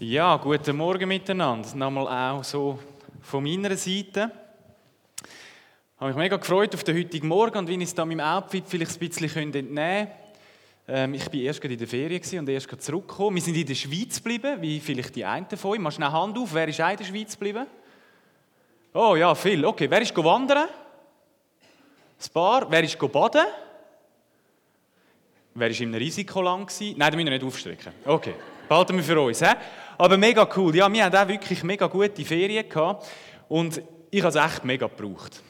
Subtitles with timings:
[0.00, 1.74] Ja, guten Morgen miteinander.
[1.74, 2.78] Nochmal auch so
[3.20, 4.30] von meiner Seite.
[5.20, 8.20] Ich habe mich mega gefreut auf den heutigen Morgen und wie ich es da meinem
[8.20, 10.08] Outfit vielleicht ein bisschen entnehmen konnte.
[10.86, 13.34] Ähm, ich war erst in der Ferien und erst zurückgekommen.
[13.34, 15.80] Wir sind in der Schweiz geblieben, wie vielleicht die einen von euch.
[15.80, 17.66] Machst du eine Hand auf, wer ist auch in der Schweiz geblieben?
[18.94, 19.64] Oh ja, viel.
[19.64, 20.68] Okay, wer ist wandern?
[20.68, 22.70] Ein paar.
[22.70, 23.46] Wer ist baden?
[25.54, 26.72] Wer war im Risikoland?
[26.80, 27.92] Nein, da müssen wir nicht aufstrecken.
[28.04, 28.34] Okay,
[28.68, 29.40] behalten wir für uns.
[29.40, 29.52] He?
[30.00, 30.76] Aber mega cool.
[30.76, 33.04] Ja, wir hatten auch wirklich mega gute Ferien gehabt
[33.48, 35.42] und ich habe es echt mega gebraucht.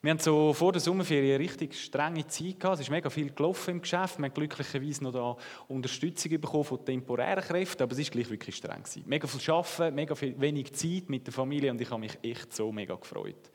[0.00, 2.76] Wir haben so vor der Sommerferien eine richtig strenge Zeit gehabt.
[2.76, 4.18] Es ist mega viel gelaufen im Geschäft.
[4.18, 5.36] Wir haben glücklicherweise noch da
[5.68, 9.02] Unterstützung bekommen von temporären Kräften, aber es ist gleich wirklich streng gewesen.
[9.04, 12.54] Mega viel Arbeiten, mega viel, wenig Zeit mit der Familie und ich habe mich echt
[12.54, 13.50] so mega gefreut.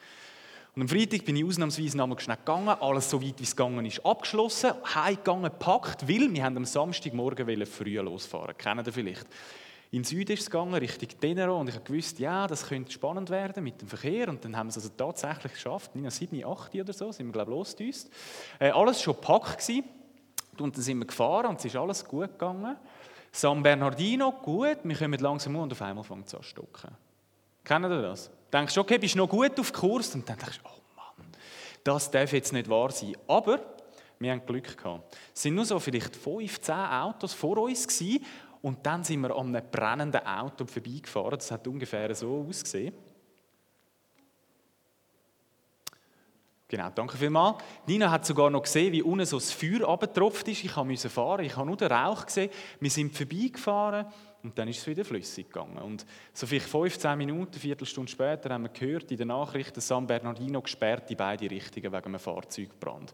[0.76, 3.86] Und am Freitag bin ich ausnahmsweise noch schnell gegangen, alles so weit wie es gegangen
[3.88, 8.56] ist, abgeschlossen, heimgegangen, gepackt, weil wir haben am Samstagmorgen früh losfahren.
[8.56, 9.26] Kennen ihr vielleicht?
[9.94, 13.30] In den Süden ist es gegangen, Richtung Tenero, und ich gewusst, ja, das könnte spannend
[13.30, 14.30] werden mit dem Verkehr.
[14.30, 17.34] Und dann haben wir es also tatsächlich geschafft, in 7, 8 oder so, sind wir,
[17.34, 17.96] glaube ich.
[18.58, 19.84] Äh, alles schon gepackt gewesen.
[20.58, 22.78] Und dann sind wir gefahren und es ist alles gut gegangen.
[23.34, 26.96] San Bernardino, gut, wir kommen langsam und auf einmal fängt es an zu stocken.
[27.64, 28.28] Kennen ihr das?
[28.28, 30.16] Du denkst, okay, bist noch gut auf Kurs?
[30.16, 31.28] Und dann denkst du, oh Mann,
[31.84, 33.16] das darf jetzt nicht wahr sein.
[33.28, 33.60] Aber
[34.20, 35.18] wir haben Glück gehabt.
[35.34, 38.26] Es sind nur so vielleicht 15 Autos vor uns gewesen,
[38.62, 41.38] und dann sind wir an einem brennenden Auto vorbeigefahren.
[41.38, 42.94] Das hat ungefähr so ausgesehen.
[46.68, 47.58] Genau, danke vielmals.
[47.86, 50.64] Nina hat sogar noch gesehen, wie unten so das Feuer abgetropft ist.
[50.64, 52.50] Ich musste fahren, ich habe nur den Rauch gesehen.
[52.80, 54.06] Wir sind vorbeigefahren
[54.42, 55.78] und dann ist es wieder flüssig gegangen.
[55.80, 60.08] Und so vielleicht 15 Minuten, eine Viertelstunde später haben wir gehört in den Nachrichten, San
[60.08, 63.14] Bernardino gesperrt in beide Richtungen wegen einem Fahrzeugbrand.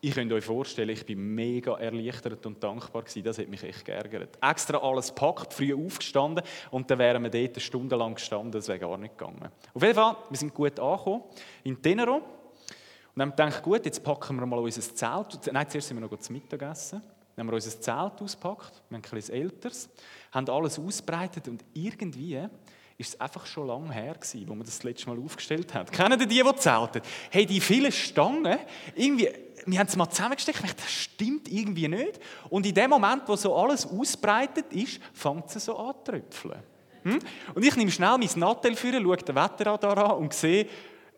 [0.00, 3.24] Ich könnt euch vorstellen, ich bin mega erleichtert und dankbar gewesen.
[3.24, 4.38] Das hat mich echt geärgert.
[4.40, 8.52] Extra alles packt, früh aufgestanden und dann wären wir dort eine Stunde lang gestanden.
[8.52, 9.50] Das wäre gar nicht gegangen.
[9.74, 11.22] Auf jeden Fall, wir sind gut angekommen
[11.64, 12.22] in Tenero.
[13.14, 15.50] Und haben gedacht, gut, jetzt packen wir mal unser Zelt.
[15.50, 17.00] Nein, zuerst sind wir noch zum Mittagessen.
[17.36, 19.90] Dann haben wir unser Zelt ausgepackt, wir haben ein älteres,
[20.32, 22.40] haben alles ausbreitet und irgendwie
[22.98, 25.92] ist es einfach schon lange her gewesen, wo man das, das letzte Mal aufgestellt hat.
[25.92, 27.02] Kennen die, die, zelten?
[27.30, 28.58] Hey, die vielen Stangen,
[28.94, 29.28] irgendwie,
[29.66, 32.18] wir haben es mal zusammengesteckt, ich dachte, das stimmt irgendwie nicht.
[32.48, 36.62] Und in dem Moment, wo so alles ausbreitet ist, fängt es so an zu tröpfeln.
[37.02, 37.18] Hm?
[37.54, 40.66] Und ich nehme schnell mein Nattel für, schaue den Wetterradar an und sehe,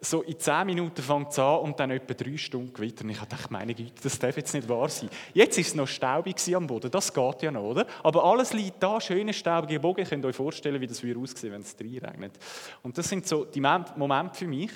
[0.01, 3.05] so in zehn Minuten fängt es an und dann etwa drei Stunden Gewitter.
[3.05, 5.11] Und ich dachte, meine Güte, das darf jetzt nicht wahr sein.
[5.35, 7.87] Jetzt war es noch staubig am Boden, das geht ja noch, oder?
[8.03, 10.01] Aber alles liegt da, schöne staubige Bogen.
[10.01, 12.33] Ihr könnt euch vorstellen, wie das aussehen wenn es regnet.
[12.83, 14.71] Und das sind so die Momente für mich,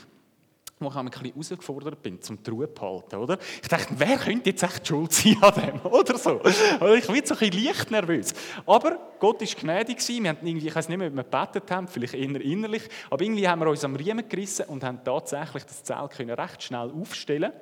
[0.83, 3.39] wo ich ein bisschen herausgefordert bin, zum Truhe behalten, oder?
[3.63, 6.41] Ich dachte, wer könnte jetzt echt schuld sein an dem, oder so?
[6.41, 8.35] Also ich bin so ein bisschen leicht nervös.
[8.67, 11.89] Aber Gott war gnädig Wir haben irgendwie, ich weiß nicht mehr, ob wir gebetet haben,
[11.89, 15.83] vielleicht eher innerlich, aber irgendwie haben wir uns am Riemen gerissen und haben tatsächlich das
[15.85, 17.53] Zelt können recht schnell aufstellen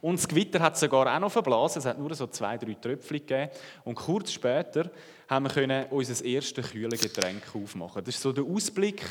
[0.00, 1.80] und das Gewitter hat sogar auch noch verblasen.
[1.80, 3.50] Es hat nur so zwei, drei Tröpfchen gegeben.
[3.84, 4.90] Und kurz später
[5.28, 8.02] haben wir unser erstes kühles Getränk aufmachen.
[8.02, 9.02] Das ist so der Ausblick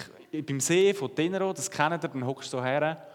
[0.45, 1.53] beim See von Tenero.
[1.53, 3.05] Das kennt ihr, dann hockst du her.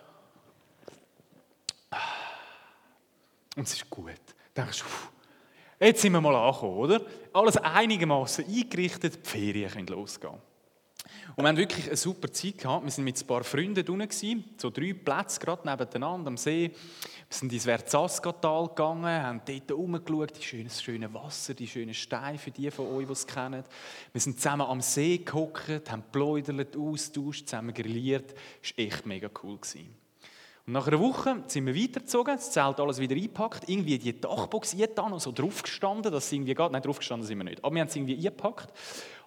[3.57, 4.13] Und es ist gut.
[4.55, 7.01] Dann denkst du, jetzt sind wir mal angekommen, oder?
[7.33, 10.39] Alles einigermaßen eingerichtet, die Ferien können losgehen.
[11.35, 12.85] Und wir haben wirklich eine super Zeit gehabt.
[12.85, 16.71] Wir sind mit ein paar Freunden unten, so drei Plätze gerade nebeneinander am See.
[16.71, 22.39] Wir sind ins Verzaskatal gegangen, haben dort herumgeschaut, die schöne, schöne Wasser, die schönen Steine
[22.39, 23.65] für die von euch, die es kennen.
[24.13, 28.35] Wir sind zusammen am See gehockt, haben geplaudert, austauscht, zusammen grilliert.
[28.61, 29.57] Das war echt mega cool.
[29.57, 30.03] Gewesen.
[30.67, 34.75] Und nach einer Woche sind wir weitergezogen, das Zelt alles wieder eingepackt, irgendwie die Dachbox
[34.75, 36.71] eingetan und so draufgestanden, dass irgendwie geht.
[36.71, 38.73] Nein, draufgestanden sind wir nicht, aber wir haben es irgendwie eingepackt.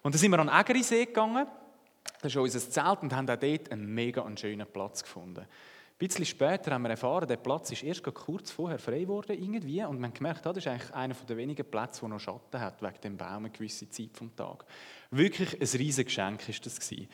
[0.02, 1.46] Und dann sind wir an den Ägerisee gegangen,
[2.26, 5.40] das ist unser Zelt und haben auch dort einen mega schönen Platz gefunden.
[5.40, 9.82] Ein bisschen später haben wir erfahren, der Platz ist erst kurz vorher frei geworden irgendwie
[9.84, 13.00] und man gemerkt, das ist eigentlich einer der wenigen Plätze, der noch Schatten hat, wegen
[13.02, 14.64] dem Baum eine gewisse Zeit vom Tag.
[15.10, 17.08] Wirklich ein riesiges Geschenk ist das gewesen.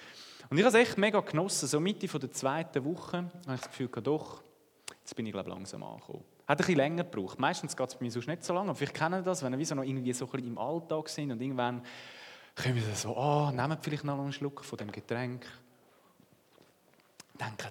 [0.51, 1.69] Und ich habe es echt mega genossen.
[1.69, 4.43] So Mitte der zweiten Woche habe ich das Gefühl, doch,
[4.99, 6.25] jetzt bin ich glaube langsam angekommen.
[6.49, 7.39] Hat ein bisschen länger gebraucht.
[7.39, 9.67] Meistens geht es bei mir sonst nicht so lange, aber vielleicht kennen das, wenn wir
[9.67, 11.83] so noch irgendwie so ein bisschen im Alltag sind und irgendwann
[12.55, 15.47] kommen wir so, oh, nehmen vielleicht noch einen Schluck von dem Getränk.
[17.39, 17.71] Denken,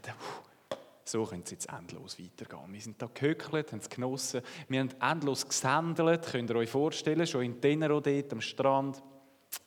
[1.04, 2.74] so könnte es jetzt endlos weitergehen.
[2.74, 7.28] Wir sind da gehöckelt, haben es genossen, wir haben endlos gesändelt, könnt ihr euch vorstellen,
[7.28, 9.02] schon in Tenero dort am Strand.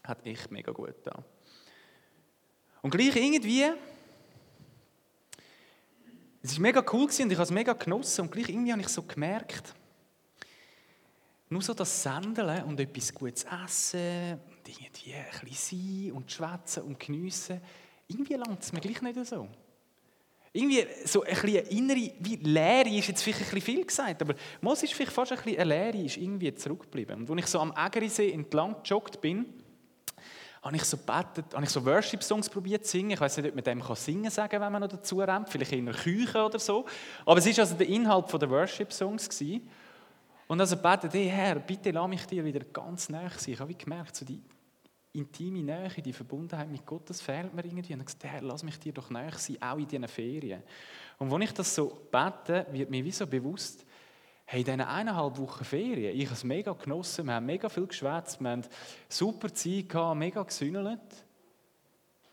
[0.03, 1.23] Hat echt mega gut da.
[2.83, 3.65] Und gleich irgendwie,
[6.43, 8.89] es war mega cool und ich habe es mega genossen und gleich irgendwie habe ich
[8.89, 9.75] so gemerkt,
[11.49, 16.99] nur so das Sändeln und etwas Gutes essen, irgendwie ein bisschen sein und schwätzen und
[16.99, 17.61] geniessen,
[18.09, 19.49] irgendwie langt es mir gleich nicht so.
[20.53, 24.35] Irgendwie so ein bisschen innere, wie Leere ist jetzt vielleicht ein bisschen viel gesagt, aber
[24.61, 27.23] Mos ist vielleicht fast ein bisschen eine Leere, ist irgendwie zurückgeblieben.
[27.23, 29.47] Und als ich so am Ägerisee entlang gejoggt bin,
[30.63, 33.11] habe ich so betet, habe ich so Worship-Songs probiert zu singen.
[33.11, 35.73] Ich weiß nicht, ob man dem kann singen sagen wenn man noch dazu rennt, vielleicht
[35.73, 36.87] in einer Küche oder so.
[37.27, 39.29] Aber es war also der Inhalt der Worship-Songs.
[40.47, 43.55] Und also betet, hey Herr, bitte lass mich dir wieder ganz näher sein.
[43.55, 44.41] Ich habe gemerkt, so die
[45.15, 47.95] intime Nähe, die Verbundenheit mit Gott, das fehlt mir irgendwie.
[47.95, 50.63] Und ich gesagt, Herr, lass mich dir doch näher sein, auch in diesen Ferien.
[51.19, 53.87] Und als ich das so bete, wird mir wie so bewusst,
[54.47, 57.87] Hey, in diesen eineinhalb Wochen Ferien, ich habe es mega genossen, wir haben mega viel
[57.87, 58.63] geschwätzt, wir haben
[59.09, 61.01] super Zeit gehabt, mega gesündelt.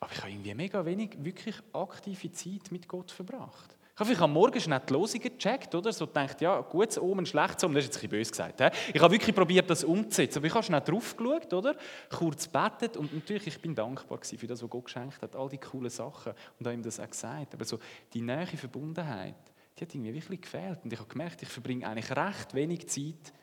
[0.01, 3.77] Aber ich habe irgendwie mega wenig wirklich aktive Zeit mit Gott verbracht.
[4.09, 5.93] Ich habe am Morgen schnell die Losungen gecheckt, oder?
[5.93, 8.61] So gedacht, ja, gutes Omen, schlechtes Omen, das ist jetzt ein bisschen böse gesagt.
[8.61, 8.91] He?
[8.93, 11.75] Ich habe wirklich probiert, das umzusetzen, aber ich habe schnell drauf geschaut, oder?
[12.09, 15.57] Kurz betet und natürlich, ich bin dankbar für das, was Gott geschenkt hat, all die
[15.57, 17.53] coolen Sachen und habe ihm das auch gesagt.
[17.53, 17.79] Aber so
[18.13, 19.35] die nähe Verbundenheit,
[19.77, 20.79] die hat irgendwie wirklich gefehlt.
[20.83, 23.33] Und ich habe gemerkt, ich verbringe eigentlich recht wenig Zeit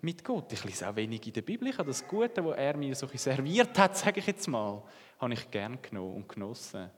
[0.00, 0.52] mit Gott.
[0.52, 1.68] Ich lese auch wenig in der Bibel.
[1.68, 4.82] Ich habe das Gute, was er mir so serviert hat, sage ich jetzt mal,
[5.18, 6.90] habe ich gern genommen und genossen.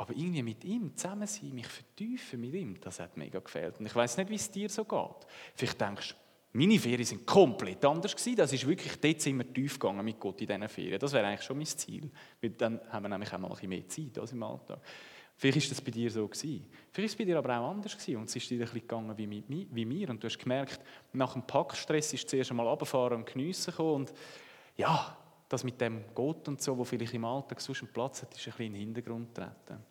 [0.00, 3.78] Aber irgendwie mit ihm zusammen sein, mich vertiefen mit ihm, das hat mega gefehlt.
[3.78, 5.26] Und ich weiß nicht, wie es dir so geht.
[5.54, 8.36] Vielleicht denkst du, meine Ferien sind komplett anders gewesen.
[8.36, 10.98] Das ist wirklich, dort sind wir tief gegangen mit Gott in diesen Ferien.
[10.98, 12.10] Das wäre eigentlich schon mein Ziel.
[12.40, 14.80] Weil dann haben wir nämlich auch mal ein bisschen mehr Zeit als im Alltag.
[15.36, 16.66] Vielleicht ist das bei dir so gewesen.
[16.92, 18.80] Vielleicht ist es bei dir aber auch anders gewesen und es ist dir ein bisschen
[18.80, 20.80] gegangen wie, mit, wie mir und du hast gemerkt,
[21.12, 24.14] nach dem Packstress ist zuerst einmal runterfahren und geniessen gekommen und
[24.78, 25.14] ja,
[25.46, 28.46] das mit dem Gott und so, wo vielleicht im Alltag sonst einen Platz hat, ist
[28.46, 29.89] ein bisschen in den Hintergrund getreten.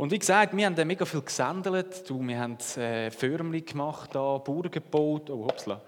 [0.00, 2.08] Und wie gesagt, wir haben dann mega viel gesendet.
[2.08, 5.28] Du, wir haben äh, Förmchen gemacht, da, Burgen gebaut.
[5.28, 5.78] Oh, hopsla.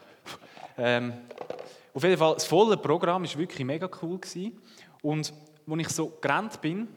[0.76, 1.14] Ähm,
[1.94, 4.18] auf jeden Fall, das volle Programm war wirklich mega cool.
[4.18, 4.60] Gewesen.
[5.00, 5.32] Und
[5.66, 6.88] als ich so gerannt bin,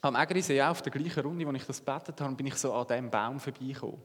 [0.00, 2.84] am Ägerisee auf der gleichen Runde, wo ich das gebetet habe, bin ich so an
[2.88, 4.02] diesem Baum vorbeigekommen.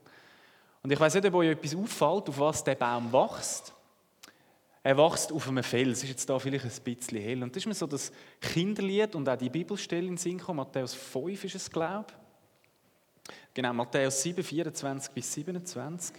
[0.83, 3.73] Und ich weiß nicht, ob euch etwas auffällt, auf was der Baum wächst.
[4.83, 7.41] Er wächst auf einem Fels, ist jetzt da vielleicht ein bisschen hell.
[7.41, 10.57] Und das ist mir so das Kinderlied und auch die Bibelstelle in den Sinn gekommen.
[10.57, 12.24] Matthäus 5 ist es, glaube ich.
[13.55, 16.13] Genau, Matthäus 7, 24 bis 27.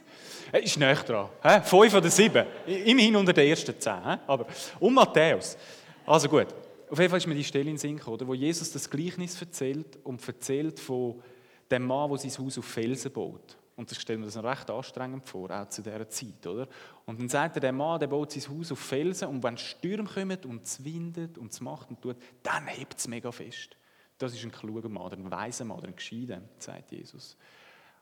[0.51, 1.29] Er ist näher dran.
[1.43, 1.61] He?
[1.61, 2.47] 5 oder 7.
[2.67, 3.93] Immerhin unter den ersten 10.
[4.27, 4.47] Aber
[4.81, 5.59] um Matthäus.
[6.07, 6.47] Also gut.
[6.89, 9.39] Auf jeden Fall ist mir die Stelle in den Sinn gekommen, wo Jesus das Gleichnis
[9.39, 11.23] erzählt und erzählt von
[11.71, 13.59] dem Mann, der sein Haus auf Felsen baut.
[13.77, 16.67] Und das stellen wir das recht anstrengend vor, auch zu dieser Zeit, oder?
[17.05, 20.09] Und dann sagt er, der Mann, der baut sein Haus auf Felsen und wenn Stürme
[20.09, 23.77] kommen und es windet und es macht und tut, dann hebt es mega fest.
[24.19, 27.37] Das ist ein kluger Mann, ein weiser Mann, ein gescheiter, sagt Jesus.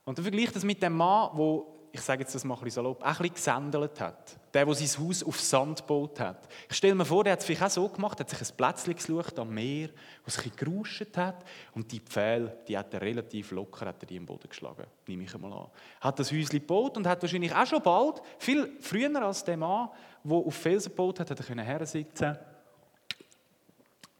[0.04, 1.62] Und dann vergleicht das mit dem Mann, der
[1.94, 4.36] ich sage jetzt das mal ein bisschen salopp, auch ein bisschen gesendelt hat.
[4.52, 6.48] Der, der sein Haus auf Sand gebaut hat.
[6.68, 8.96] Ich stelle mir vor, der hat es vielleicht auch so gemacht, hat sich ein Plätzchen
[8.96, 11.44] gesucht am Meer, wo es ein bisschen gerauscht hat.
[11.72, 15.22] Und die Pfähle, die hat er relativ locker hat er die im Boden geschlagen, nehme
[15.22, 15.68] ich einmal an.
[16.00, 19.88] Hat das Häuschen gebaut und hat wahrscheinlich auch schon bald, viel früher als der Mann,
[20.24, 22.38] der auf Felsen gebaut hat, hat er können hersitzen, einen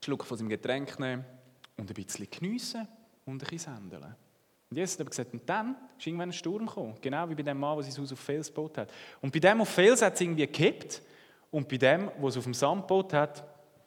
[0.00, 1.24] Schluck von seinem Getränk nehmen
[1.76, 2.86] und ein bisschen geniessen
[3.24, 4.14] und ein bisschen sendeln.
[4.70, 6.94] Und Jesus hat aber gesagt, und dann ist irgendwann ein Sturm gekommen.
[7.00, 8.92] Genau wie bei dem Mann, der sein Haus auf Fels gebaut hat.
[9.20, 11.02] Und bei dem auf Fels hat es irgendwie gekippt.
[11.50, 13.44] Und bei dem, der es auf dem Sand gebaut hat,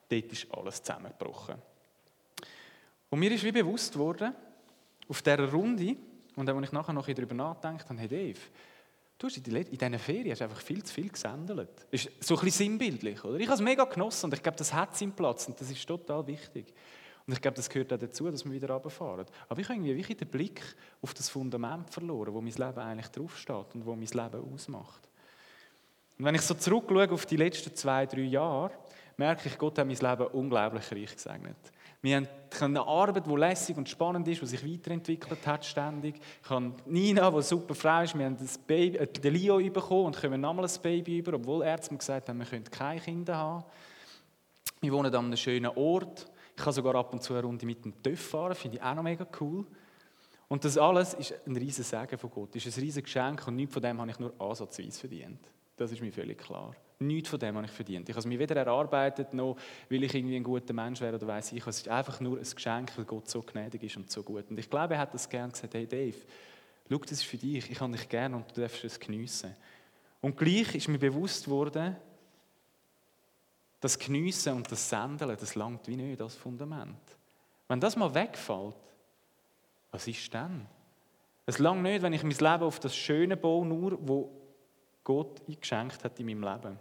[0.09, 1.55] dort ist alles zusammengebrochen.
[3.09, 4.33] Und mir ist wie bewusst worden,
[5.09, 5.95] auf dieser Runde,
[6.35, 8.39] und als ich nachher noch darüber nachgedacht habe, hey Dave,
[9.17, 11.87] du hast in diesen Ferien hast einfach viel zu viel gesendet.
[11.91, 13.39] Das ist so ein bisschen sinnbildlich, oder?
[13.39, 15.85] Ich habe es mega genossen und ich glaube, das hat seinen Platz und das ist
[15.85, 16.73] total wichtig.
[17.27, 19.25] Und ich glaube, das gehört auch dazu, dass wir wieder runterfahren.
[19.49, 20.61] Aber ich habe irgendwie wirklich den Blick
[21.01, 25.09] auf das Fundament verloren, wo mein Leben eigentlich draufsteht und wo mein Leben ausmacht.
[26.17, 28.71] Und wenn ich so zurückschaue auf die letzten zwei, drei Jahre,
[29.17, 31.57] merke ich, Gott hat mein Leben unglaublich reich gesegnet.
[32.01, 32.27] Wir haben
[32.61, 36.21] eine Arbeit, die lässig und spannend ist, die sich weiterentwickelt hat ständig.
[36.43, 40.05] Ich habe Nina, die super Frau ist, wir haben das Baby, äh, den Leo bekommen
[40.05, 43.35] und kommen nochmal ein Baby über, obwohl Ärzte mir gesagt haben, wir können keine Kinder
[43.35, 43.65] haben.
[44.79, 46.27] Wir wohnen an einem schönen Ort.
[46.57, 48.95] Ich kann sogar ab und zu eine Runde mit dem TÜV fahren, finde ich auch
[48.95, 49.63] noch mega cool.
[50.47, 53.73] Und das alles ist ein riesiges Segen von Gott, ist ein riesiges Geschenk und nichts
[53.73, 55.39] von dem habe ich nur ansatzweise verdient.
[55.75, 56.75] Das ist mir völlig klar.
[56.97, 58.09] Nichts von dem habe ich verdient.
[58.09, 59.55] Ich habe es mir weder erarbeitet, noch
[59.87, 61.67] weil ich irgendwie ein guter Mensch wäre oder weiß ich.
[61.67, 64.49] Es ist einfach nur ein Geschenk, weil Gott so gnädig ist und so gut.
[64.49, 66.17] Und ich glaube, er hat das gern gesagt, hey Dave,
[66.89, 69.55] schau, das ist für dich, ich habe dich gern und du darfst es geniessen.
[70.21, 71.95] Und gleich ist mir bewusst worden,
[73.79, 76.99] das Geniessen und das Sendeln, das langt wie nicht als Fundament.
[77.67, 78.75] Wenn das mal wegfällt,
[79.91, 80.65] was ist dann?
[81.45, 84.31] Es langt nicht, wenn ich mein Leben auf das Schöne baue, nur wo
[85.03, 86.79] Gott geschenkt hat in meinem Leben.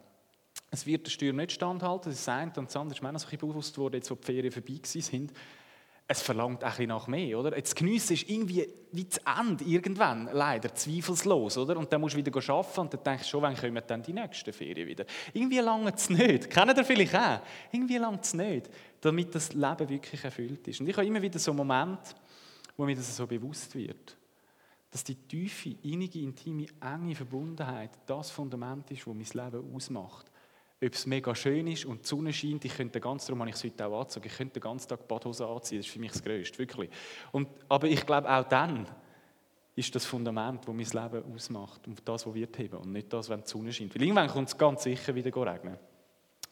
[0.70, 2.52] Es wird der Sturm nicht standhalten, das ist das eine.
[2.56, 4.80] Und das andere ist mir so ein bisschen bewusst worden, jetzt wo die Ferien vorbei
[4.82, 5.32] sind
[6.08, 7.56] es verlangt ein bisschen nach mehr, oder?
[7.56, 11.76] Jetzt geniessen ist irgendwie wie das Ende irgendwann, leider, zweifelslos, oder?
[11.76, 14.12] Und dann musst du wieder arbeiten und dann denkst du schon, wann kommen dann die
[14.12, 15.04] nächsten Ferien wieder?
[15.32, 16.48] Irgendwie lange es nicht.
[16.50, 17.40] Kennt ihr vielleicht auch?
[17.72, 18.70] Irgendwie lange es nicht,
[19.00, 20.80] damit das Leben wirklich erfüllt ist.
[20.80, 22.14] Und ich habe immer wieder so Momente,
[22.76, 24.16] wo mir das so bewusst wird,
[24.90, 30.30] dass die tiefe, innige, intime, enge Verbundenheit das Fundament ist, das mein Leben ausmacht
[30.82, 33.56] ob es mega schön ist und die Sonne scheint, ich könnte ganzen, darum habe ich
[33.56, 36.12] es heute auch angezogen, ich könnte den ganzen Tag Badhose anziehen, das ist für mich
[36.12, 36.90] das Größte, wirklich.
[37.32, 38.86] Und, aber ich glaube, auch dann
[39.74, 43.28] ist das Fundament, das mein Leben ausmacht und das, was wird heben und nicht das,
[43.28, 43.94] wenn die Sonne scheint.
[43.94, 45.78] Weil irgendwann kommt es ganz sicher wieder regnen.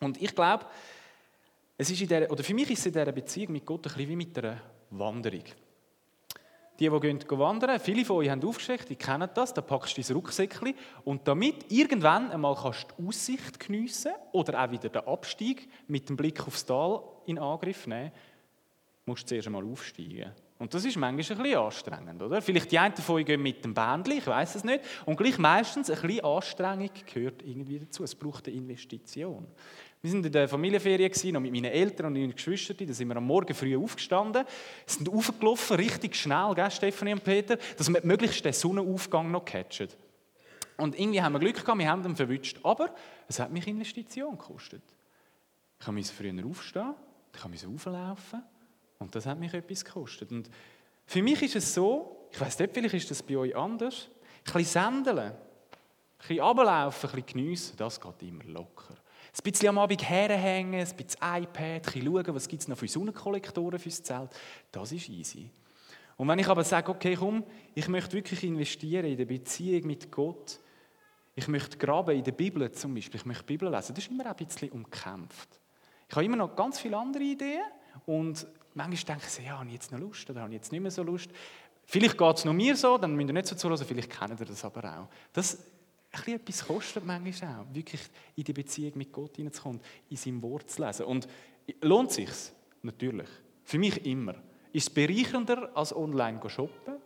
[0.00, 0.66] Und ich glaube,
[1.76, 3.94] es ist in der, oder für mich ist es in dieser Beziehung mit Gott ein
[3.94, 5.44] bisschen wie mit einer Wanderung.
[6.80, 10.02] Die, die gehen wandern, viele von euch haben aufgeschickt, die kennen das, da packst du
[10.02, 15.06] dein Rucksäckchen und damit irgendwann einmal kannst du die Aussicht geniessen oder auch wieder den
[15.06, 18.10] Abstieg mit dem Blick aufs Tal in Angriff nehmen,
[19.06, 20.32] musst du zuerst einmal aufsteigen.
[20.58, 22.40] Und das ist manchmal ein bisschen anstrengend, oder?
[22.40, 24.84] Vielleicht die einen von euch gehen mit dem Bändchen, ich weiß es nicht.
[25.04, 28.04] Und gleich meistens ein bisschen Anstrengung gehört irgendwie dazu.
[28.04, 29.46] Es braucht eine Investition.
[30.04, 32.76] Wir sind in der Familienferien noch mit meinen Eltern und meinen Geschwistern.
[32.86, 34.44] Da sind wir am Morgen früh aufgestanden,
[34.84, 39.88] sind aufgelaufen, richtig schnell, gell, Stefanie und Peter, dass wir möglichst den Sonnenaufgang noch catchen.
[40.76, 42.58] Und irgendwie haben wir Glück gehabt, wir haben ihn verwünscht.
[42.62, 42.94] Aber
[43.28, 44.82] es hat mich Investition gekostet.
[45.80, 46.92] Ich musste früher aufstehen,
[47.34, 48.42] ich musste auflaufen
[48.98, 50.30] und das hat mich etwas gekostet.
[50.32, 50.50] Und
[51.06, 54.10] für mich ist es so, ich weiß nicht, vielleicht ist das bei euch anders,
[54.48, 55.36] ein bisschen sendeln, ein
[56.18, 58.98] bisschen runterlaufen, ein bisschen geniessen, das geht immer locker.
[59.36, 62.78] Ein bisschen am Abend herhängen, ein bisschen iPad, ein bisschen schauen, was gibt es noch
[62.78, 64.30] für Sonnenkollektoren fürs Zelt.
[64.70, 65.50] Das ist easy.
[66.16, 67.42] Und wenn ich aber sage, okay, komm,
[67.74, 70.60] ich möchte wirklich investieren in die Beziehung mit Gott,
[71.34, 74.10] ich möchte graben in der Bibel zum Beispiel, ich möchte die Bibel lesen, das ist
[74.12, 75.48] immer ein bisschen umkämpft.
[76.08, 77.62] Ich habe immer noch ganz viele andere Ideen
[78.06, 80.80] und manchmal denke ich, ja, habe ich jetzt noch Lust oder habe ich jetzt nicht
[80.80, 81.30] mehr so Lust.
[81.86, 84.46] Vielleicht geht es nur mir so, dann müsst ihr nicht so zuhören, vielleicht kennt ihr
[84.46, 85.08] das aber auch.
[85.32, 85.58] Das
[86.26, 88.00] ein etwas kostet manchmal auch, wirklich
[88.36, 89.80] in die Beziehung mit Gott hineinzukommen,
[90.10, 91.06] in seinem Wort zu lesen.
[91.06, 91.28] Und
[91.80, 92.30] lohnt sich
[92.84, 93.28] Natürlich.
[93.64, 94.34] Für mich immer.
[94.72, 96.96] Ist es bereichernder als online shoppen?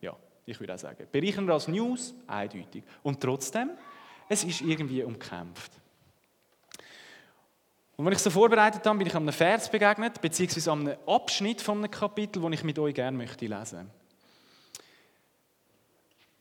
[0.00, 1.06] Ja, ich würde auch sagen.
[1.12, 2.14] Bereichernder als News?
[2.26, 2.82] Eindeutig.
[3.02, 3.70] Und trotzdem,
[4.28, 5.72] es ist irgendwie umkämpft.
[7.96, 11.78] Und wenn ich so vorbereitet habe, bin ich einem Vers begegnet, beziehungsweise einem Abschnitt von
[11.78, 13.90] einem Kapitel, den ich mit euch gerne möchte lesen.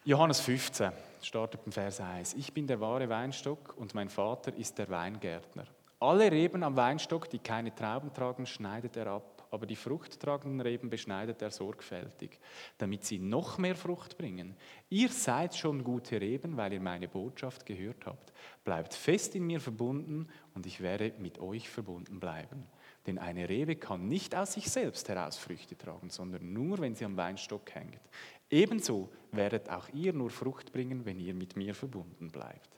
[0.05, 0.91] Johannes 15
[1.27, 2.33] startet beim Vers 1.
[2.35, 5.65] Ich bin der wahre Weinstock und mein Vater ist der Weingärtner.
[5.99, 10.89] Alle Reben am Weinstock, die keine Trauben tragen, schneidet er ab, aber die fruchttragenden Reben
[10.89, 12.39] beschneidet er sorgfältig,
[12.77, 14.55] damit sie noch mehr Frucht bringen.
[14.89, 18.31] Ihr seid schon gute Reben, weil ihr meine Botschaft gehört habt.
[18.63, 22.67] Bleibt fest in mir verbunden und ich werde mit euch verbunden bleiben.
[23.07, 27.05] Denn eine Rebe kann nicht aus sich selbst heraus Früchte tragen, sondern nur, wenn sie
[27.05, 28.01] am Weinstock hängt.
[28.49, 32.69] Ebenso werdet auch ihr nur Frucht bringen, wenn ihr mit mir verbunden bleibt.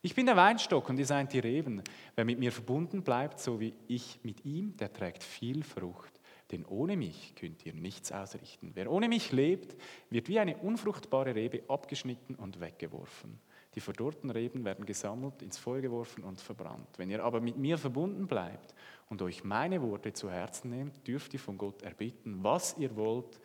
[0.00, 1.82] Ich bin der Weinstock und ihr seid die Reben.
[2.14, 6.20] Wer mit mir verbunden bleibt, so wie ich mit ihm, der trägt viel Frucht.
[6.52, 8.70] Denn ohne mich könnt ihr nichts ausrichten.
[8.74, 9.76] Wer ohne mich lebt,
[10.08, 13.40] wird wie eine unfruchtbare Rebe abgeschnitten und weggeworfen.
[13.74, 16.88] Die verdorrten Reben werden gesammelt, ins Feuer geworfen und verbrannt.
[16.96, 18.74] Wenn ihr aber mit mir verbunden bleibt
[19.08, 23.38] und euch meine Worte zu Herzen nehmt, dürft ihr von Gott erbitten, was ihr wollt,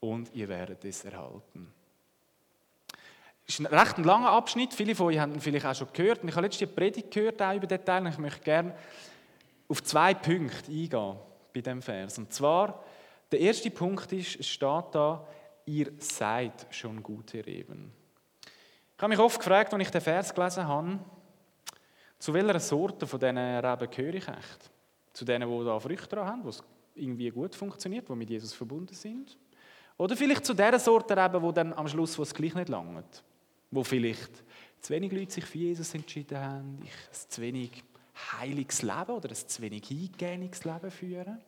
[0.00, 1.72] und ihr werdet es erhalten.
[3.46, 4.74] Das ist ein recht langer Abschnitt.
[4.74, 6.22] Viele von euch haben ihn vielleicht auch schon gehört.
[6.22, 8.02] Und ich habe letztens die Predigt gehört auch über den Teil.
[8.02, 8.74] Und ich möchte gerne
[9.68, 11.16] auf zwei Punkte eingehen
[11.54, 12.18] bei diesem Vers.
[12.18, 12.84] Und zwar,
[13.32, 15.26] der erste Punkt ist, es steht da,
[15.64, 17.90] ihr seid schon gute Reben.
[18.96, 20.98] Ich habe mich oft gefragt, als ich den Vers gelesen habe,
[22.18, 24.70] zu welcher Sorte von diesen Reben gehöre ich echt?
[25.12, 26.62] Zu denen, die da Früchte dran haben, es
[26.94, 29.38] irgendwie gut funktioniert, die mit Jesus verbunden sind?
[29.98, 33.22] Oder vielleicht zu der Sorte eben, wo dann am Schluss wo es gleich nicht langt.
[33.70, 34.30] Wo vielleicht
[34.80, 37.84] zu wenig Leute sich für Jesus entschieden haben, ich ein zu wenig
[38.40, 41.38] heiliges Leben oder ein zu wenig eingehendes Leben führen.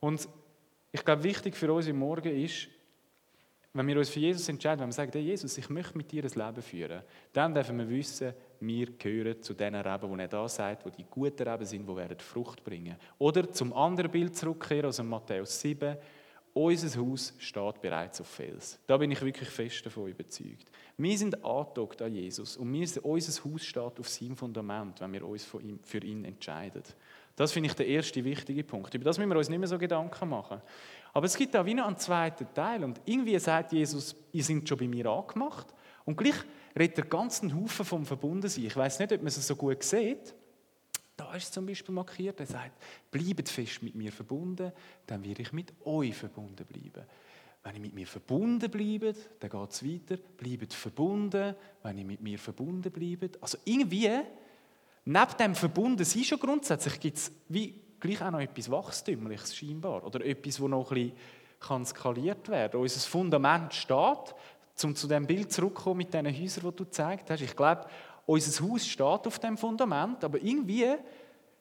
[0.00, 0.28] Und
[0.92, 2.68] ich glaube, wichtig für uns im Morgen ist,
[3.72, 6.22] wenn wir uns für Jesus entscheiden, wenn wir sagen, hey Jesus, ich möchte mit dir
[6.22, 7.02] ein Leben führen,
[7.32, 11.06] dann dürfen wir wissen, wir gehören zu den Reben, die er da sagt, die die
[11.10, 12.96] guten Reben sind, die werden Frucht bringen.
[13.18, 15.96] Oder zum anderen Bild zurückkehren, also Matthäus 7,
[16.54, 18.78] unser Haus steht bereits auf Fels.
[18.86, 20.70] Da bin ich wirklich fest davon überzeugt.
[20.96, 25.26] Wir sind angedockt an Jesus und wir, unser Haus steht auf seinem Fundament, wenn wir
[25.26, 26.84] uns für ihn entscheiden.
[27.34, 28.94] Das finde ich der erste wichtige Punkt.
[28.94, 30.62] Über das müssen wir uns nicht mehr so Gedanken machen.
[31.12, 34.78] Aber es gibt auch wieder einen zweiten Teil und irgendwie sagt Jesus, ihr seid schon
[34.78, 35.66] bei mir angemacht
[36.04, 36.36] und gleich
[36.78, 38.66] redet er ganzen Haufen vom Verbundensein.
[38.66, 40.34] Ich weiß nicht, ob man es so gut sieht.
[41.36, 44.72] Ist zum Beispiel markiert, er sagt, bleibt fest mit mir verbunden,
[45.06, 47.04] dann werde ich mit euch verbunden bleiben.
[47.64, 50.16] Wenn ihr mit mir verbunden bleibt, dann geht es weiter.
[50.36, 53.42] Bleibt verbunden, wenn ihr mit mir verbunden bleibt.
[53.42, 54.10] Also irgendwie,
[55.06, 60.04] neben dem Verbundensein schon grundsätzlich, gibt es wie gleich auch noch etwas Wachstümliches scheinbar.
[60.04, 61.16] Oder etwas, das noch ein bisschen
[61.58, 62.80] kann skaliert werden kann.
[62.82, 64.34] Unser Fundament steht,
[64.82, 67.40] um zu dem Bild zurückzukommen mit diesen Häusern, die du gezeigt hast.
[67.40, 67.86] Ich glaube,
[68.26, 70.94] unser Haus steht auf dem Fundament, aber irgendwie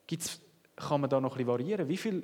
[0.07, 0.41] gibt's,
[0.75, 1.87] kann man da noch ein variieren.
[1.87, 2.23] Wie viel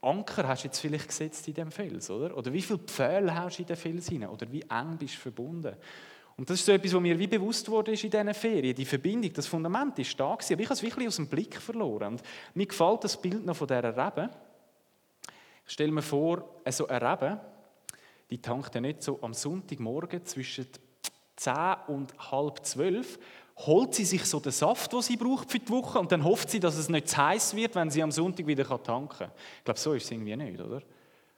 [0.00, 2.36] Anker hast du jetzt vielleicht gesetzt in dem Fels, oder?
[2.36, 4.30] Oder wie viele Pfähle hast du in den Fels hinein?
[4.30, 5.74] Oder wie eng bist du verbunden?
[6.36, 8.74] Und das ist so etwas, was mir wie bewusst wurde ist in diesen Ferien.
[8.74, 11.60] Die Verbindung, das Fundament ist da gewesen, aber ich habe es wirklich aus dem Blick
[11.60, 12.12] verloren.
[12.12, 12.22] Und
[12.54, 14.30] mir gefällt das Bild noch von dieser Rebe.
[15.66, 17.40] Ich stelle mir vor, so eine Rebe,
[18.30, 20.68] die tankt ja nicht so am Sonntagmorgen zwischen
[21.34, 21.54] 10
[21.88, 23.18] und halb zwölf,
[23.66, 26.50] holt sie sich so den Saft, den sie braucht für die Woche und dann hofft
[26.50, 29.30] sie, dass es nicht zu heiß wird, wenn sie am Sonntag wieder tanken kann.
[29.58, 30.82] Ich glaube, so ist es irgendwie nicht, oder?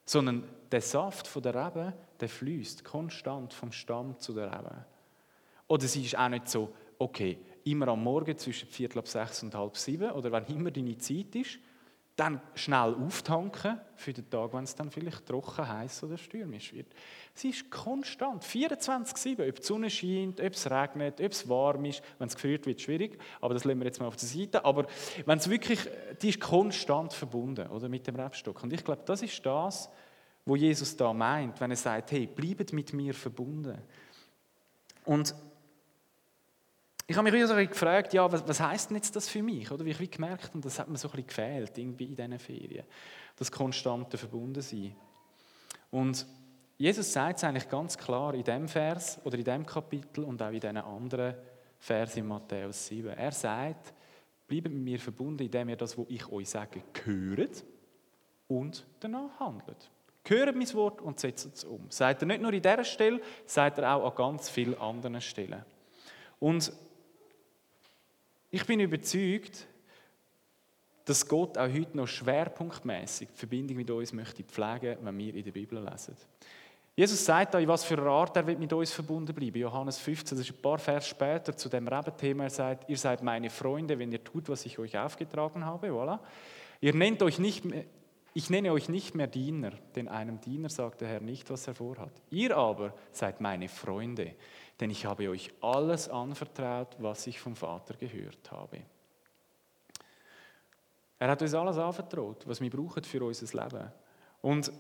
[0.05, 4.85] Sondern der Saft von der Rebe, der fließt konstant vom Stamm zu der Rebe.
[5.67, 9.55] Oder sie ist auch nicht so, okay, immer am Morgen zwischen Viertel ab sechs und
[9.55, 11.59] halb sieben oder wenn immer deine Zeit ist,
[12.21, 16.89] dann schnell auftanken für den Tag, wenn es dann vielleicht trocken, heiß oder stürmisch wird.
[17.33, 22.03] Sie ist konstant, 24-7, ob die Sonne scheint, ob es regnet, ob es warm ist.
[22.19, 24.63] Wenn es gefriert wird, schwierig, aber das lassen wir jetzt mal auf der Seite.
[24.67, 24.87] Aber
[25.25, 25.81] wenn es wirklich,
[26.21, 28.63] die ist konstant verbunden oder, mit dem Rebstock.
[28.63, 29.89] Und ich glaube, das ist das,
[30.45, 33.79] wo Jesus da meint, wenn er sagt, hey, bleibt mit mir verbunden.
[35.07, 35.35] Und
[37.11, 39.69] ich habe mich so gefragt, ja, was, was heißt denn jetzt das für mich?
[39.73, 42.85] Oder wie ich gemerkt und das hat mir so ein gefehlt irgendwie in diesen Ferien.
[43.35, 44.95] Das konstante Verbundensein.
[45.91, 46.25] Und
[46.79, 50.53] Jesus sagt es eigentlich ganz klar in dem Vers oder in dem Kapitel und auch
[50.53, 51.35] in diesen anderen
[51.81, 53.09] Vers in Matthäus 7.
[53.09, 53.93] Er sagt,
[54.47, 57.65] bleibt mit mir verbunden, indem ihr das, was ich euch sage, hört
[58.47, 59.91] und danach handelt.
[60.29, 61.91] Hört mein Wort und setzt es um.
[61.91, 65.65] Sagt er nicht nur in dieser Stelle, sagt er auch an ganz vielen anderen Stellen.
[66.39, 66.73] Und
[68.51, 69.67] ich bin überzeugt,
[71.05, 75.45] dass Gott auch heute noch schwerpunktmäßig die Verbindung mit uns möchte pflegen, wenn wir in
[75.45, 76.17] der Bibel lesen.
[76.97, 79.59] Jesus sagt in was für einer Art er wird mit uns verbunden bleiben.
[79.59, 82.45] Johannes 15, das ist ein paar Vers später zu dem Rebenthema.
[82.45, 85.89] Er sagt, ihr seid meine Freunde, wenn ihr tut, was ich euch aufgetragen habe.
[85.89, 86.19] Voilà.
[86.81, 87.85] Ihr nennt euch nicht mehr,
[88.33, 91.75] ich nenne euch nicht mehr Diener, denn einem Diener sagt der Herr nicht, was er
[91.75, 92.13] vorhat.
[92.31, 94.35] Ihr aber seid meine Freunde,
[94.81, 98.79] denn ich habe euch alles anvertraut, was ich vom Vater gehört habe.
[101.19, 103.93] Er hat uns alles anvertraut, was wir brauchen für unser Leben.
[104.41, 104.73] Und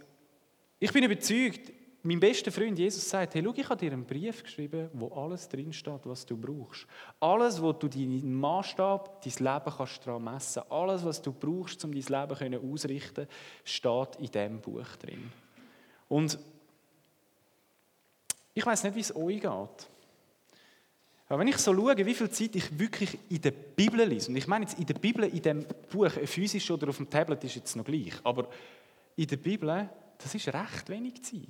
[0.78, 1.70] ich bin überzeugt,
[2.02, 5.46] mein bester Freund Jesus sagt, hey, schau, ich habe dir einen Brief geschrieben, wo alles
[5.46, 6.86] drinsteht, was du brauchst.
[7.20, 10.62] Alles, wo du deinen Maßstab, dein Leben kannst daran messen.
[10.70, 13.28] Alles, was du brauchst, um dein Leben auszurichten,
[13.64, 15.30] steht in diesem Buch drin.
[16.08, 16.38] Und
[18.54, 19.89] ich weiß nicht, wie es euch geht.
[21.30, 24.36] Aber wenn ich so schaue, wie viel Zeit ich wirklich in der Bibel lese, und
[24.36, 27.54] ich meine jetzt in der Bibel, in dem Buch, physisch oder auf dem Tablet ist
[27.54, 28.48] jetzt noch gleich, aber
[29.14, 29.88] in der Bibel,
[30.18, 31.44] das ist recht wenig Zeit.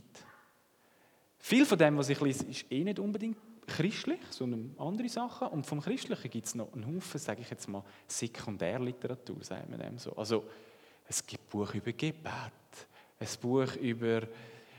[1.39, 5.49] Viel von dem, was ich lese, ist eh nicht unbedingt christlich, sondern andere Sachen.
[5.49, 9.81] Und vom Christlichen gibt es noch einen Haufen, sage ich jetzt mal, Sekundärliteratur, sagt man
[9.81, 10.13] dem so.
[10.15, 10.45] Also
[11.09, 12.27] es gibt Buch über Gebet,
[13.19, 14.29] ein Buch über,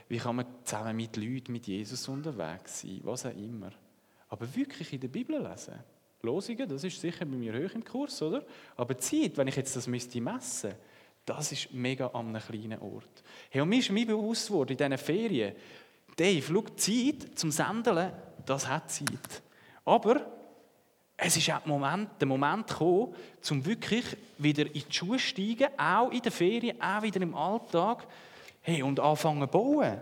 [0.10, 3.72] wie kann man zusammen mit Leuten, mit Jesus unterwegs sein, was auch immer.
[4.32, 5.76] Aber wirklich in der Bibel lesen,
[6.22, 8.44] Losungen, das ist sicher bei mir hoch im Kurs, oder?
[8.78, 10.22] Aber Zeit, wenn ich jetzt das müsste
[11.26, 13.24] das ist mega an einem kleinen Ort.
[13.50, 15.54] Hey, und mir ist mir bewusst worden, in diesen Ferien,
[16.16, 18.12] Dave, schau, Zeit zum Sendeln,
[18.46, 19.42] das hat Zeit.
[19.86, 20.26] Aber
[21.18, 23.14] es ist auch der Moment, der Moment gekommen,
[23.50, 24.06] um wirklich
[24.38, 28.08] wieder in die Schuhe zu steigen, auch in den Ferien, auch wieder im Alltag,
[28.62, 30.02] hey, und anfangen zu bauen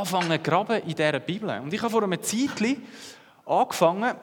[0.00, 1.50] anfangen zu graben in dieser Bibel.
[1.60, 2.82] Und ich habe vor einem Zeitchen
[3.46, 4.14] angefangen,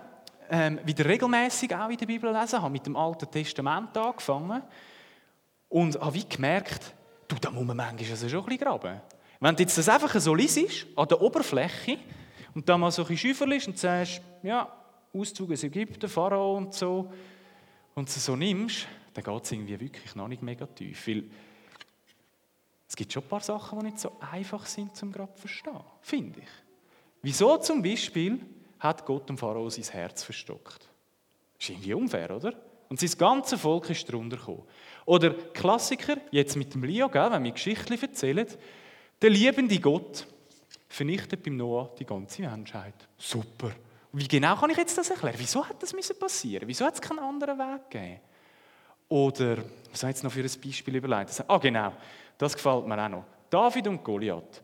[0.50, 4.62] ähm, wieder regelmäßig auch in der Bibel zu lesen, habe mit dem Alten Testament angefangen
[5.70, 6.94] und habe wie gemerkt,
[7.28, 9.02] du, da muss man manchmal also schon ein bisschen graben.
[9.40, 11.98] Wenn du jetzt das einfach so liest, an der Oberfläche,
[12.54, 14.72] und dann mal so ein bisschen schüfferst und sagst, ja,
[15.14, 17.12] Auszug aus Ägypten, Pharao und so,
[17.94, 21.08] und es so nimmst, dann geht es irgendwie wirklich noch nicht mega tief.
[21.08, 21.24] Weil
[22.92, 26.42] es gibt schon ein paar Sachen, die nicht so einfach sind zum gerade verstehen, finde
[26.42, 26.50] ich.
[27.22, 28.42] Wieso zum Beispiel
[28.80, 30.90] hat Gott dem Pharao sein Herz verstockt?
[31.58, 32.54] Das ist irgendwie unfair, oder?
[32.90, 34.64] Und sein ganzes Volk ist darunter gekommen.
[35.06, 38.48] Oder Klassiker, jetzt mit dem Leo, gell, wenn wir Geschichten erzählen,
[39.22, 40.28] der liebende Gott
[40.90, 43.08] vernichtet beim Noah die ganze Menschheit.
[43.18, 43.72] Super.
[44.12, 45.36] Wie genau kann ich jetzt das erklären?
[45.38, 48.20] Wieso hat das passieren Wieso hat es keinen anderen Weg gegeben?
[49.08, 49.60] Oder,
[49.92, 51.42] was habe ich jetzt noch für ein Beispiel überlegt?
[51.48, 51.94] Ah, genau,
[52.42, 53.26] das gefällt mir auch noch.
[53.52, 54.64] David und Goliath.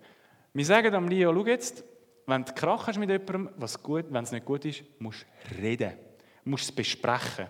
[0.52, 1.84] Wir sagen am Leo, schau jetzt,
[2.26, 5.62] wenn du Krach hast mit jemandem, was gut, wenn es nicht gut ist, musst du
[5.62, 5.94] reden.
[6.44, 7.46] Du musst es besprechen.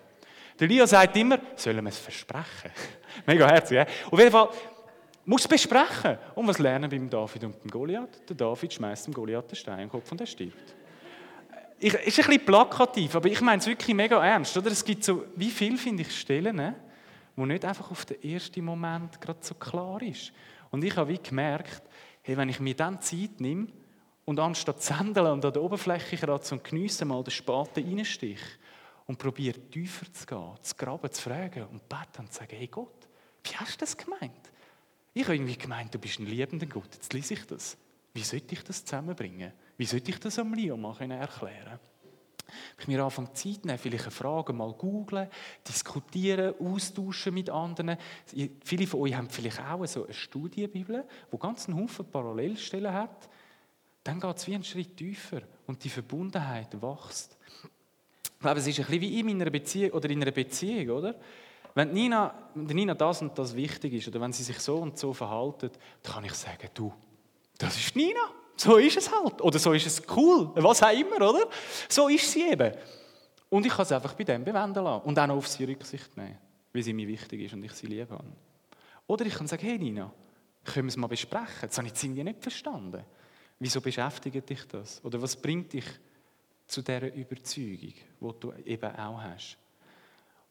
[0.59, 2.71] Der Leo sagt immer, sollen wir es versprechen?
[3.25, 3.85] Mega herzig, ja?
[4.11, 4.49] Auf jeden Fall,
[5.23, 6.17] musst es besprechen.
[6.35, 8.27] Und was lernen beim David und beim Goliath?
[8.27, 10.75] Der David schmeißt dem Goliath den Stein im Kopf und er stirbt.
[11.79, 14.57] Ich, ist ein bisschen plakativ, aber ich meine es wirklich mega ernst.
[14.57, 14.71] Oder?
[14.71, 16.75] Es gibt so, wie viel, finde ich, Stellen,
[17.37, 20.33] wo nicht einfach auf den ersten Moment gerade so klar ist.
[20.71, 21.83] Und ich habe wie gemerkt,
[22.23, 23.67] hey, wenn ich mir dann Zeit nehme
[24.25, 28.41] und anstatt zu händeln und an der Oberfläche gerade zum Geniessen mal den Spaten reinstich
[29.05, 32.67] und probiere tiefer zu gehen, zu graben, zu fragen und beten und zu sagen, hey
[32.67, 33.07] Gott,
[33.43, 34.51] wie hast du das gemeint?
[35.13, 36.89] Ich habe irgendwie gemeint, du bist ein liebender Gott.
[36.93, 37.77] Jetzt lese ich das.
[38.13, 39.53] Wie sollte ich das zusammenbringen?
[39.77, 41.79] Wie sollte ich das am Leo mal erklären?
[42.79, 45.27] Ich mir anfangen Zeit nehmen, vielleicht eine Frage mal googlen,
[45.67, 47.97] diskutieren, austauschen mit anderen.
[48.63, 53.29] Viele von euch haben vielleicht auch so eine Studienbibel, wo ganz einen Haufen Parallelstellen hat.
[54.03, 57.37] Dann geht es wie einen Schritt tiefer und die Verbundenheit wächst.
[58.23, 61.15] Ich glaube, es ist ein bisschen wie in meiner Beziehung oder in einer Beziehung, oder?
[61.73, 65.13] Wenn Nina, Nina das und das wichtig ist oder wenn sie sich so und so
[65.13, 65.69] verhalten,
[66.01, 66.93] dann kann ich sagen, du,
[67.57, 68.19] das ist Nina.
[68.57, 69.41] So ist es halt.
[69.41, 70.51] Oder so ist es cool.
[70.55, 71.47] Was auch immer, oder?
[71.87, 72.73] So ist sie eben.
[73.49, 75.05] Und ich kann es einfach bei dem bewenden lassen.
[75.05, 76.37] Und auch noch auf sie Rücksicht nehmen,
[76.73, 78.17] wie sie mir wichtig ist und ich sie liebe.
[79.05, 80.11] Oder ich kann sagen, hey Nina,
[80.65, 81.61] können wir es mal besprechen?
[81.61, 83.03] Das habe ich irgendwie nicht verstanden.
[83.59, 85.03] Wieso beschäftigt dich das?
[85.03, 85.85] Oder was bringt dich
[86.67, 89.57] zu dieser Überzeugung, die du eben auch hast?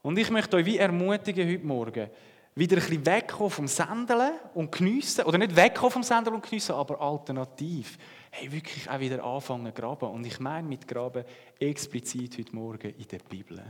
[0.02, 2.10] Und ich möchte euch wie ermutigen heute Morgen,
[2.56, 5.24] wieder ein bisschen wegkommen vom Sendeln und geniessen.
[5.24, 7.98] Oder nicht wegkommen vom Sendeln und geniessen, aber alternativ.
[8.30, 10.10] Hey, wirklich auch wieder anfangen zu graben.
[10.10, 11.24] Und ich meine mit graben
[11.60, 13.62] explizit heute Morgen in der Bibel.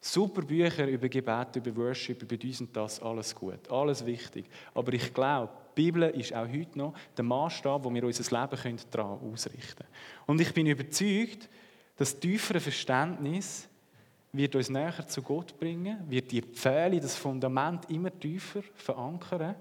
[0.00, 4.46] Super Bücher über Gebet, über Worship, über dies und das, alles gut, alles wichtig.
[4.72, 8.78] Aber ich glaube, die Bibel ist auch heute noch der Maßstab, wo wir unser Leben
[8.92, 9.88] daran ausrichten können.
[10.26, 11.48] Und ich bin überzeugt,
[11.96, 13.68] dass tiefere Verständnis
[14.36, 19.54] wird uns näher zu Gott bringen, wird die Pfähle, das Fundament immer tiefer verankern.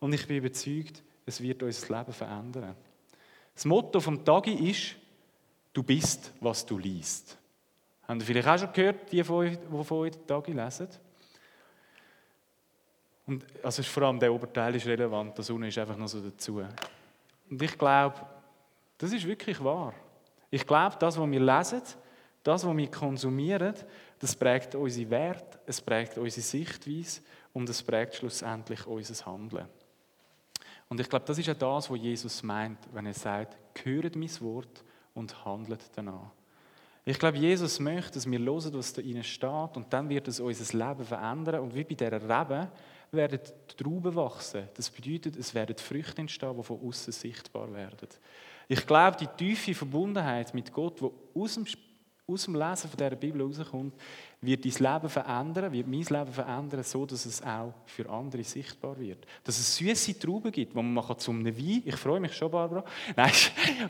[0.00, 2.74] Und ich bin überzeugt, es wird unser Leben verändern.
[3.54, 4.96] Das Motto vom Tagi ist,
[5.72, 7.38] du bist, was du liest.
[8.06, 10.88] Haben ihr vielleicht auch schon gehört, die von euch, die von euch Tagi lesen?
[13.26, 16.62] Und also vor allem der Oberteil ist relevant, das unten ist einfach noch so dazu.
[17.48, 18.20] Und ich glaube,
[18.98, 19.94] das ist wirklich wahr.
[20.50, 21.82] Ich glaube, das, was wir lesen,
[22.42, 23.74] das, was wir konsumieren,
[24.24, 27.20] das prägt unsere Werte, es prägt unsere Sichtweise
[27.52, 29.68] und es prägt schlussendlich unser Handeln.
[30.88, 34.40] Und ich glaube, das ist ja das, was Jesus meint, wenn er sagt, höret mein
[34.40, 34.82] Wort
[35.12, 36.30] und handelt danach.
[37.04, 40.40] Ich glaube, Jesus möchte, dass wir hören, was da innen steht und dann wird es
[40.40, 42.70] unser Leben verändern und wie bei dieser Rebe
[43.10, 44.70] werden die Trauben wachsen.
[44.72, 48.08] Das bedeutet, es werden Früchte entstehen, die von außen sichtbar werden.
[48.68, 51.66] Ich glaube, die tiefe Verbundenheit mit Gott, die aus dem
[52.26, 53.94] aus dem Lesen von dieser Bibel herauskommt,
[54.40, 58.98] wird dein Leben verändern, wird mein Leben verändern, so dass es auch für andere sichtbar
[58.98, 59.26] wird.
[59.42, 62.82] Dass es süße Trauben gibt, wo man zum Wein, ich freue mich schon, Barbara,
[63.16, 63.32] nein,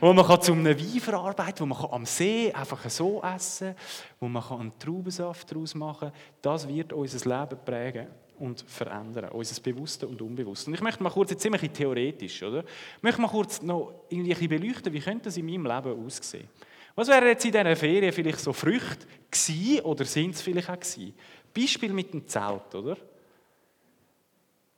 [0.01, 3.75] wo man zum Wein verarbeiten wo man am See einfach so essen
[4.19, 6.19] wo man einen Traubensaft daraus machen kann.
[6.41, 8.07] Das wird unser Leben prägen
[8.39, 10.69] und verändern, unser Bewusste und Unbewusste.
[10.69, 12.63] Und ich möchte mal kurz, jetzt ziemlich theoretisch, oder?
[12.97, 16.49] Ich möchte mal kurz noch irgendwie beleuchten, wie könnte das in meinem Leben aussehen?
[16.95, 20.79] Was wären jetzt in diesen Ferien vielleicht so Früchte gewesen oder sind es vielleicht auch
[20.79, 21.13] gewesen?
[21.53, 22.97] Beispiel mit dem Zelt, oder?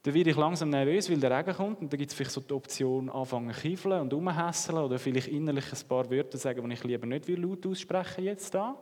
[0.01, 2.41] Da werde ich langsam nervös, weil der Regen kommt und dann gibt es vielleicht so
[2.41, 6.73] die Option, anfangen zu kiefeln und rumhässeln oder vielleicht innerlich ein paar Wörter sagen, die
[6.73, 8.75] ich lieber nicht laut aussprechen jetzt da.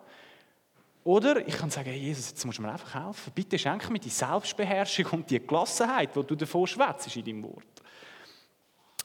[1.03, 3.31] Oder ich kann sagen, hey Jesus, jetzt musst du mir einfach helfen.
[3.33, 7.81] Bitte schenke mir die Selbstbeherrschung und die Gelassenheit, die du davon schwätzt in deinem Wort.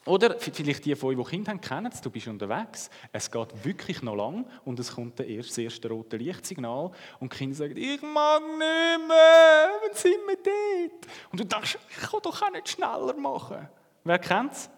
[0.07, 4.01] Oder vielleicht die von euch, die Kinder haben, kennen du bist unterwegs, es geht wirklich
[4.03, 8.01] noch lang und es kommt erst das erste rote Lichtsignal und die Kinder sagen, ich
[8.01, 11.07] mag nicht mehr, wann sind wir dort?
[11.31, 13.69] Und du denkst, ich kann doch auch nicht schneller machen.
[14.05, 14.71] Wer kennt es?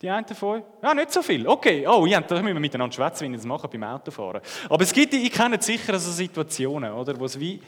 [0.00, 0.62] Die einen von euch?
[0.82, 1.46] Ja, nicht so viel.
[1.46, 4.40] Okay, oh, ja, da müssen wir miteinander schwätzen, wie wir das machen beim Autofahren.
[4.68, 7.60] Aber es gibt, ich kenne sicher so Situationen, oder, wo es wie,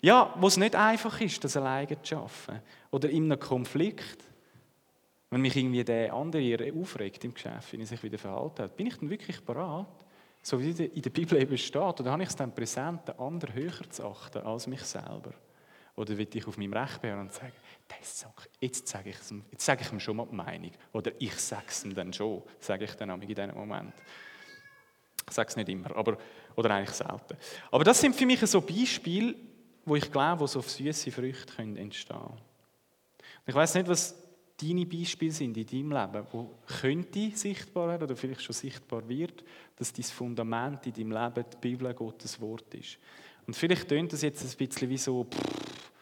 [0.00, 2.60] ja, wo es nicht einfach ist, das alleine zu schaffen.
[2.90, 4.27] Oder in einem Konflikt
[5.30, 8.86] wenn mich irgendwie der andere aufregt im Geschäft, wie er sich wieder verhalten hat, bin
[8.86, 9.86] ich dann wirklich bereit,
[10.42, 13.54] so wie in der Bibel eben steht, oder habe ich es dann präsent, den anderen
[13.54, 15.32] höher zu achten als mich selber?
[15.96, 17.52] Oder will ich auf meinem Recht beharren und sagen,
[18.60, 19.16] jetzt sage ich,
[19.50, 20.70] jetzt sage ich ihm schon mal die Meinung.
[20.92, 23.92] Oder ich sage es ihm dann schon, sage ich dann in diesem Moment.
[25.28, 26.16] Ich sage es nicht immer, aber,
[26.54, 27.36] oder eigentlich selten.
[27.70, 29.34] Aber das sind für mich so Beispiele,
[29.84, 32.40] wo ich glaube, wo so süße Früchte entstehen können.
[33.44, 34.14] Ich weiß nicht, was
[34.60, 39.44] deine Beispiele sind in deinem Leben, wo könnte sichtbar werden oder vielleicht schon sichtbar wird,
[39.76, 42.98] dass dein Fundament in deinem Leben die Bibel, Gottes Wort ist.
[43.46, 45.92] Und vielleicht tönt das jetzt ein bisschen wie so, pff,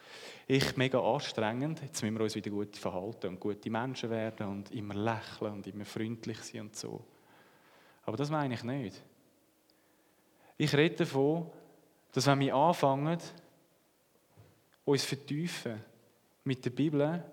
[0.47, 4.71] ich mega anstrengend, jetzt müssen wir uns wieder gut verhalten und gute Menschen werden und
[4.71, 7.03] immer lächeln und immer freundlich sein und so.
[8.05, 9.03] Aber das meine ich nicht.
[10.57, 11.51] Ich rede davon,
[12.13, 13.19] dass wenn wir anfangen,
[14.85, 15.83] uns vertiefen
[16.45, 17.23] mit der Bibel,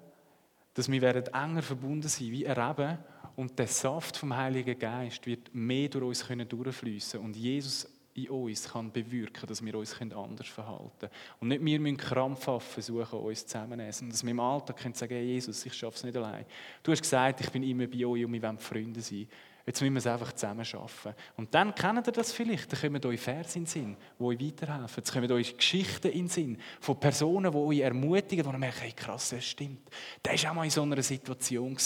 [0.74, 2.98] dass wir enger verbunden sein wie ein Reben
[3.36, 8.28] und der Saft vom Heiligen Geist wird mehr durch uns können durchfließen und Jesus in
[8.28, 11.12] uns kann bewirken, dass wir uns anders verhalten können.
[11.40, 14.10] Und nicht wir müssen krampfhaft versuchen, uns zusammenzunehmen.
[14.10, 16.44] Dass wir im Alltag können sagen, hey Jesus, ich schaffe es nicht allein.
[16.82, 19.26] Du hast gesagt, ich bin immer bei euch und wir wollen Freunde sein.
[19.66, 21.14] Jetzt müssen wir es einfach zusammen schaffen.
[21.36, 22.70] Und dann kennt ihr das vielleicht.
[22.70, 24.96] Dann kommen euch Verse in den Sinn, die euch weiterhelfen.
[24.98, 28.82] Jetzt kommen euch Geschichten in den Sinn von Personen, die euch ermutigen, die ihr merkt,
[28.82, 29.88] hey, krass, das stimmt.
[30.22, 31.78] Der war auch mal in so einer Situation.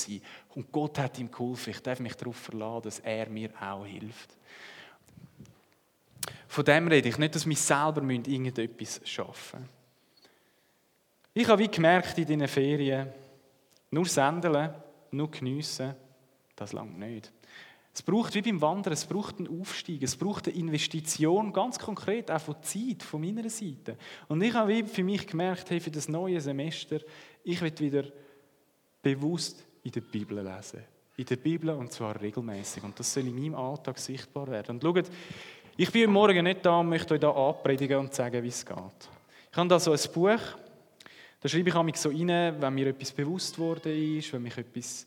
[0.57, 1.71] Und Gott hat ihm geholfen.
[1.71, 4.37] Ich darf mich darauf verlassen, dass er mir auch hilft.
[6.49, 9.79] Von dem rede ich nicht, dass wir selber irgendetwas schaffen müssen.
[11.35, 13.09] Ich habe wie gemerkt in diesen Ferien,
[13.93, 14.75] nur sendeln,
[15.13, 15.95] nur geniessen,
[16.57, 17.33] das langt nicht.
[17.93, 22.31] Es braucht wie beim Wandern, es braucht einen Aufstieg, es braucht eine Investition, ganz konkret,
[22.31, 23.97] auch von Zeit, von meiner Seite.
[24.29, 27.01] Und ich habe für mich gemerkt, hey, für das neue Semester,
[27.43, 28.05] ich will wieder
[29.03, 30.85] bewusst in der Bibel lesen.
[31.17, 32.85] In der Bibel und zwar regelmäßig.
[32.85, 34.77] Und das soll in meinem Alltag sichtbar werden.
[34.77, 35.11] Und schaut,
[35.77, 39.09] ich bin Morgen nicht da und möchte euch da anpredigen und sagen, wie es geht.
[39.51, 40.41] Ich habe da so ein Buch,
[41.41, 45.07] da schreibe ich mich so rein, wenn mir etwas bewusst worden ist, wenn mich etwas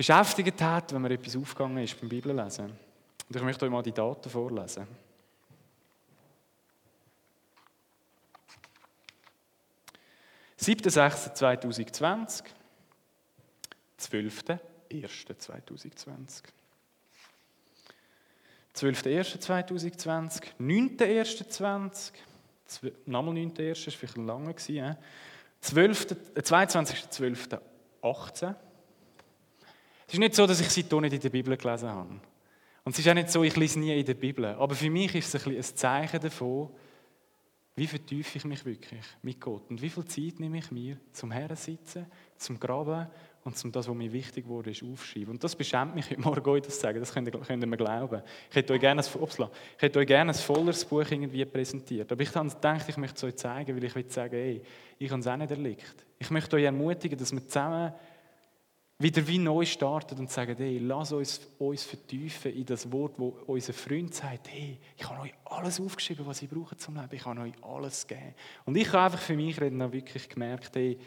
[0.00, 2.70] beschäftigt hat, wenn mir etwas aufgegangen ist beim Bibellesen.
[2.70, 4.86] Und ich möchte euch mal die Daten vorlesen.
[10.56, 12.46] Siebter, 2020,
[14.00, 16.44] 12.01.2020.
[18.74, 22.12] 12.01.2020, 9.01.2020,
[23.04, 23.84] nochmal 9.01.
[23.84, 24.96] das vielleicht lange, 12,
[26.36, 28.54] 22.12.18,
[30.10, 32.08] es ist nicht so, dass ich seitdem nicht in der Bibel gelesen habe.
[32.82, 34.44] Und es ist auch nicht so, ich lese nie in der Bibel.
[34.44, 36.68] Aber für mich ist es ein, ein Zeichen davon,
[37.76, 41.30] wie vertiefe ich mich wirklich mit Gott und wie viel Zeit nehme ich mir zum
[41.30, 43.06] Herren sitzen, zum Graben
[43.44, 45.30] und zum das, was mir wichtig wurde, ist aufschreiben.
[45.30, 46.98] Und das beschämt mich heute Morgen, euch das zu sagen.
[46.98, 48.20] Das könnt ihr, könnt ihr mir glauben.
[48.50, 52.10] Ich hätte euch gerne ein, upsla, ich hätte euch gerne ein volles Buch irgendwie präsentiert.
[52.10, 54.60] Aber ich habe gedacht, ich möchte es euch zeigen, weil ich will sagen, hey,
[54.98, 56.04] ich habe es auch nicht erlebt.
[56.18, 57.92] Ich möchte euch ermutigen, dass wir zusammen
[59.00, 63.34] wieder wie neu starten und sagen, hey, lass uns uns vertiefen in das Wort, wo
[63.46, 67.24] unser Freund sagt, hey, ich habe euch alles aufgeschrieben, was ich brauche zum Leben, ich
[67.24, 68.34] habe euch alles gegeben.
[68.66, 70.98] Und ich habe einfach für mich reden wirklich gemerkt, hey,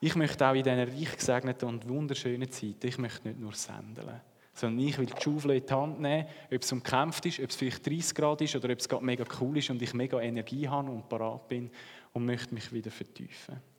[0.00, 4.20] ich möchte auch in diesen reich gesegneten und wunderschönen Zeiten, ich möchte nicht nur sendeln,
[4.52, 7.56] sondern ich will die Schaufel in die Hand nehmen, ob es umkämpft ist, ob es
[7.56, 10.68] vielleicht 30 Grad ist oder ob es gerade mega cool ist und ich mega Energie
[10.68, 11.70] habe und parat bin
[12.12, 13.71] und möchte mich wieder vertiefen.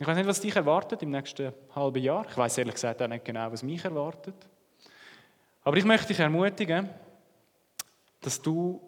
[0.00, 2.24] Ich weiß nicht, was dich erwartet im nächsten halben Jahr.
[2.28, 4.36] Ich weiß ehrlich gesagt auch nicht genau, was mich erwartet.
[5.64, 6.88] Aber ich möchte dich ermutigen,
[8.20, 8.80] dass du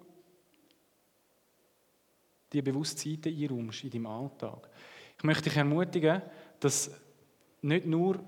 [2.53, 4.69] die Bewusstsein einräumst in deinem Alltag.
[5.19, 6.23] Ich möchte dich ermutigen,
[6.61, 6.91] dass
[7.63, 8.21] nicht nur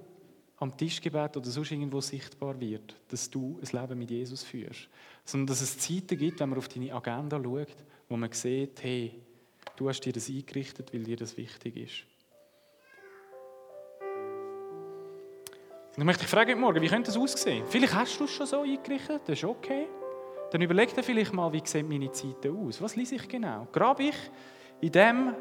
[0.57, 4.89] am Tischgebet oder sonst irgendwo sichtbar wird, dass du ein Leben mit Jesus führst,
[5.25, 7.77] sondern dass es Zeiten gibt, wenn man auf deine Agenda schaut,
[8.09, 9.21] wo man sieht, hey,
[9.77, 12.12] du hast dir das eingerichtet, weil dir das wichtig ist.
[15.95, 17.65] Ich möchte dich fragen morgen, wie könnte das aussehen?
[17.69, 19.89] Vielleicht hast du es schon so eingerichtet, das ist okay.
[20.51, 22.81] Dann überleg dir vielleicht mal, wie sehen meine Zeiten aus?
[22.81, 23.67] Was lese ich genau?
[23.71, 24.17] Grabe ich
[24.81, 25.35] in dem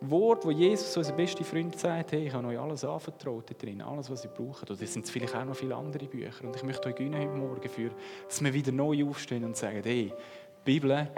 [0.00, 4.10] Wort, wo Jesus, unser bester Freund, sagt, hey, ich habe euch alles anvertraut drin, alles,
[4.10, 4.68] was ihr braucht.
[4.68, 6.44] Oder es sind vielleicht auch noch viele andere Bücher.
[6.44, 7.90] Und ich möchte euch heute Morgen für,
[8.26, 11.08] dass wir wieder neu aufstehen und sagen, hey, die Bibel,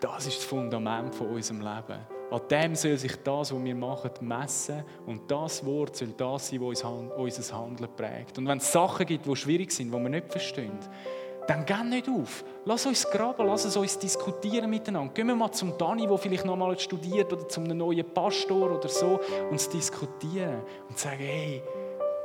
[0.00, 2.13] das ist das Fundament von unserem Leben.
[2.34, 4.82] An dem soll sich das, was wir machen, messen.
[5.06, 8.38] Und das Wort soll das sein, was unser Handeln prägt.
[8.38, 10.76] Und wenn es Sachen gibt, die schwierig sind, die wir nicht verstehen,
[11.46, 12.42] dann geh nicht auf.
[12.64, 15.14] Lass uns graben, lass uns diskutieren miteinander.
[15.14, 18.88] Gehen wir mal zum Dani, der vielleicht noch mal studiert, oder zum neuen Pastor oder
[18.88, 21.62] so, und diskutieren und sagen, hey,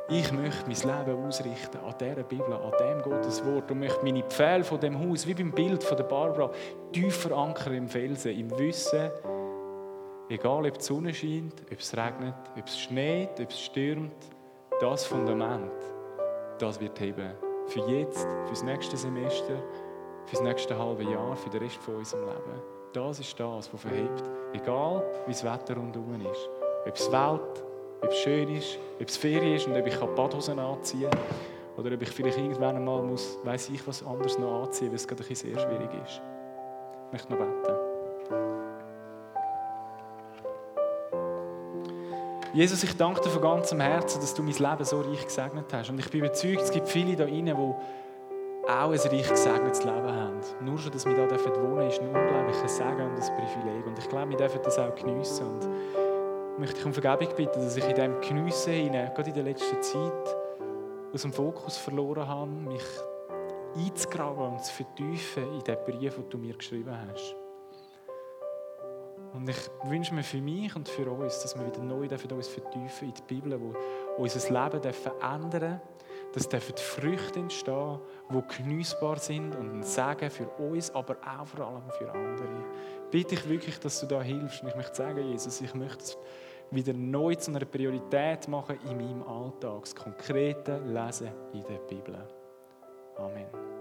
[0.10, 4.24] ich möchte mein Leben ausrichten an dieser Bibel, an dem Gottes Wort und möchte meine
[4.24, 6.50] Pfähle von dem Haus, wie beim Bild von der Barbara,
[6.92, 9.12] tief verankern im Felsen, im Wissen,
[10.30, 14.14] Egal, ob die Sonne scheint, ob es regnet, ob es schneit, ob es stürmt,
[14.80, 15.72] das Fundament,
[16.60, 17.32] das wird heben
[17.66, 19.58] Für jetzt, für das nächste Semester,
[20.28, 22.62] für das nächste halbe Jahr, für den Rest von unserem Leben.
[22.94, 24.24] Das ist das, was verhebt.
[24.54, 26.48] Egal, wie das Wetter rundherum ist.
[26.86, 27.64] Ob es Welt,
[28.04, 31.20] ob es schön ist, ob es Ferien ist und ob ich Badhosen anziehen kann.
[31.84, 35.08] Oder ob ich vielleicht irgendwann einmal muss, weiß ich was anderes noch anziehen, weil es
[35.08, 36.22] gerade sehr schwierig ist.
[37.08, 37.89] Ich möchte noch beten.
[42.54, 45.90] Jesus, ich danke dir von ganzem Herzen, dass du mein Leben so reich gesegnet hast.
[45.92, 50.12] Und ich bin überzeugt, es gibt viele da drinnen, die auch ein reich gesegnetes Leben
[50.12, 50.40] haben.
[50.62, 53.86] Nur schon, dass wir hier wohnen dürfen, ist ein unglaubliches Segen und ein Privileg.
[53.86, 55.46] Und ich glaube, wir dürfen das auch geniessen.
[55.46, 55.64] Und
[56.54, 59.82] ich möchte dich um Vergebung bitten, dass ich in diesem Geniessen, gerade in der letzten
[59.84, 60.36] Zeit,
[61.14, 62.84] aus dem Fokus verloren habe, mich
[63.76, 67.39] einzugraben und zu vertiefen in den Brief, den du mir geschrieben hast.
[69.34, 73.10] Und ich wünsche mir für mich und für uns, dass wir wieder neu uns vertiefen
[73.10, 73.76] in die Bibel, wo
[74.18, 75.82] unser Leben verändern
[76.34, 81.68] dass dürfen Früchte entstehen, die genießbar sind und ein Segen für uns, aber auch vor
[81.68, 82.64] allem für andere.
[83.10, 84.62] Bitte ich wirklich, dass du da hilfst.
[84.62, 86.18] Und ich möchte sagen, Jesus, ich möchte es
[86.72, 92.16] wieder neu zu einer Priorität machen in meinem Alltag, das konkrete Lesen in der Bibel.
[93.18, 93.79] Amen.